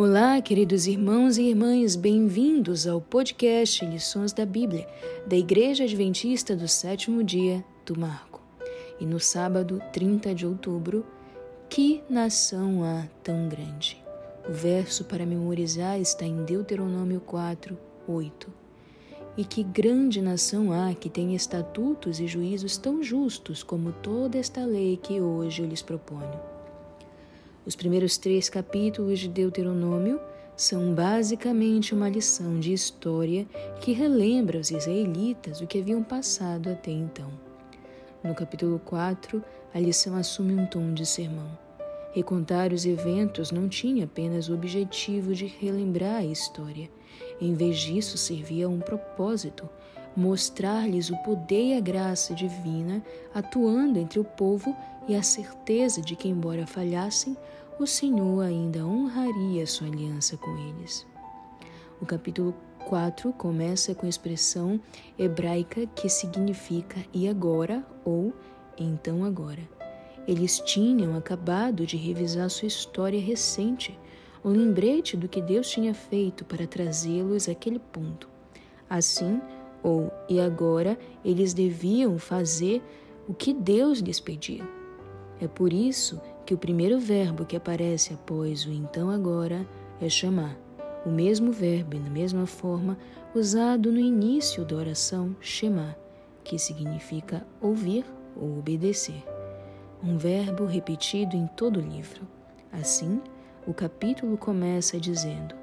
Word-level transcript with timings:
Olá, 0.00 0.40
queridos 0.40 0.86
irmãos 0.86 1.38
e 1.38 1.48
irmãs, 1.48 1.96
bem-vindos 1.96 2.86
ao 2.86 3.00
podcast 3.00 3.84
Lições 3.84 4.32
da 4.32 4.46
Bíblia 4.46 4.86
da 5.26 5.36
Igreja 5.36 5.82
Adventista 5.82 6.54
do 6.54 6.68
Sétimo 6.68 7.24
Dia 7.24 7.64
do 7.84 7.98
Marco. 7.98 8.40
E 9.00 9.04
no 9.04 9.18
sábado 9.18 9.82
30 9.92 10.36
de 10.36 10.46
outubro, 10.46 11.04
que 11.68 12.00
nação 12.08 12.84
há 12.84 13.08
tão 13.24 13.48
grande? 13.48 14.00
O 14.48 14.52
verso 14.52 15.04
para 15.04 15.26
memorizar 15.26 15.98
está 15.98 16.24
em 16.24 16.44
Deuteronômio 16.44 17.20
4, 17.20 17.76
8. 18.06 18.52
E 19.36 19.44
que 19.44 19.64
grande 19.64 20.22
nação 20.22 20.72
há 20.72 20.94
que 20.94 21.10
tem 21.10 21.34
estatutos 21.34 22.20
e 22.20 22.28
juízos 22.28 22.76
tão 22.76 23.02
justos 23.02 23.64
como 23.64 23.90
toda 23.90 24.38
esta 24.38 24.64
lei 24.64 24.96
que 24.96 25.20
hoje 25.20 25.60
eu 25.60 25.68
lhes 25.68 25.82
proponho. 25.82 26.57
Os 27.68 27.76
primeiros 27.76 28.16
três 28.16 28.48
capítulos 28.48 29.18
de 29.18 29.28
Deuteronômio 29.28 30.18
são 30.56 30.94
basicamente 30.94 31.94
uma 31.94 32.08
lição 32.08 32.58
de 32.58 32.72
história 32.72 33.46
que 33.82 33.92
relembra 33.92 34.56
aos 34.56 34.70
israelitas 34.70 35.60
o 35.60 35.66
que 35.66 35.78
haviam 35.78 36.02
passado 36.02 36.70
até 36.70 36.90
então. 36.90 37.30
No 38.24 38.34
capítulo 38.34 38.78
4, 38.86 39.44
a 39.74 39.78
lição 39.78 40.16
assume 40.16 40.54
um 40.54 40.64
tom 40.64 40.94
de 40.94 41.04
sermão. 41.04 41.46
Recontar 42.14 42.72
os 42.72 42.86
eventos 42.86 43.52
não 43.52 43.68
tinha 43.68 44.06
apenas 44.06 44.48
o 44.48 44.54
objetivo 44.54 45.34
de 45.34 45.44
relembrar 45.44 46.20
a 46.20 46.24
história. 46.24 46.88
Em 47.38 47.52
vez 47.52 47.80
disso, 47.80 48.16
servia 48.16 48.64
a 48.64 48.70
um 48.70 48.80
propósito: 48.80 49.68
mostrar-lhes 50.16 51.10
o 51.10 51.16
poder 51.18 51.74
e 51.74 51.76
a 51.76 51.80
graça 51.80 52.34
divina 52.34 53.04
atuando 53.34 53.98
entre 53.98 54.18
o 54.18 54.24
povo 54.24 54.74
e 55.08 55.16
a 55.16 55.22
certeza 55.22 56.02
de 56.02 56.14
que, 56.14 56.28
embora 56.28 56.66
falhassem, 56.66 57.36
o 57.80 57.86
Senhor 57.86 58.42
ainda 58.42 58.84
honraria 58.84 59.66
sua 59.66 59.86
aliança 59.86 60.36
com 60.36 60.50
eles. 60.56 61.06
O 62.00 62.06
capítulo 62.06 62.54
4 62.86 63.32
começa 63.32 63.94
com 63.94 64.06
a 64.06 64.08
expressão 64.08 64.80
hebraica 65.18 65.86
que 65.86 66.08
significa 66.08 67.04
e 67.12 67.28
agora 67.28 67.84
ou 68.04 68.32
então 68.76 69.24
agora. 69.24 69.62
Eles 70.26 70.60
tinham 70.60 71.16
acabado 71.16 71.86
de 71.86 71.96
revisar 71.96 72.50
sua 72.50 72.68
história 72.68 73.20
recente, 73.20 73.98
um 74.44 74.50
lembrete 74.50 75.16
do 75.16 75.28
que 75.28 75.40
Deus 75.40 75.70
tinha 75.70 75.94
feito 75.94 76.44
para 76.44 76.66
trazê-los 76.66 77.48
àquele 77.48 77.78
ponto. 77.78 78.28
Assim, 78.90 79.40
ou 79.82 80.10
e 80.28 80.38
agora, 80.38 80.98
eles 81.24 81.54
deviam 81.54 82.18
fazer 82.18 82.82
o 83.26 83.34
que 83.34 83.52
Deus 83.54 84.00
lhes 84.00 84.20
pedia. 84.20 84.77
É 85.40 85.46
por 85.46 85.72
isso 85.72 86.20
que 86.44 86.54
o 86.54 86.58
primeiro 86.58 86.98
verbo 86.98 87.44
que 87.44 87.56
aparece 87.56 88.12
após 88.14 88.66
o 88.66 88.72
então 88.72 89.10
agora 89.10 89.66
é 90.00 90.08
chamar, 90.08 90.56
o 91.04 91.10
mesmo 91.10 91.52
verbo 91.52 91.96
e 91.96 92.00
na 92.00 92.10
mesma 92.10 92.46
forma 92.46 92.98
usado 93.34 93.92
no 93.92 94.00
início 94.00 94.64
da 94.64 94.76
oração 94.76 95.36
chamar, 95.40 95.96
que 96.42 96.58
significa 96.58 97.46
ouvir 97.60 98.04
ou 98.36 98.58
obedecer. 98.58 99.22
Um 100.02 100.16
verbo 100.16 100.64
repetido 100.64 101.36
em 101.36 101.46
todo 101.48 101.78
o 101.78 101.82
livro. 101.82 102.26
Assim, 102.72 103.20
o 103.66 103.74
capítulo 103.74 104.36
começa 104.36 104.98
dizendo: 104.98 105.54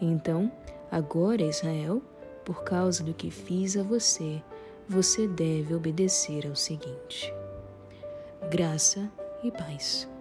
Então, 0.00 0.50
agora 0.90 1.42
Israel, 1.42 2.02
por 2.44 2.62
causa 2.64 3.02
do 3.02 3.14
que 3.14 3.30
fiz 3.30 3.76
a 3.76 3.82
você, 3.82 4.42
você 4.88 5.26
deve 5.26 5.74
obedecer 5.74 6.46
ao 6.46 6.54
seguinte. 6.54 7.32
Graça 8.50 9.10
e 9.44 9.50
paz. 9.50 10.13